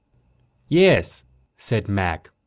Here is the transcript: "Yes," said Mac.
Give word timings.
"Yes," 0.67 1.25
said 1.57 1.87
Mac. 1.87 2.31